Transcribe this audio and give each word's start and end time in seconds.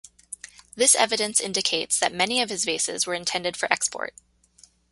This 0.75 0.95
evidence 0.95 1.39
indicates 1.39 1.99
that 1.99 2.11
many 2.11 2.41
of 2.41 2.49
his 2.49 2.65
vases 2.65 3.05
were 3.05 3.13
intended 3.13 3.55
for 3.55 3.71
export. 3.71 4.15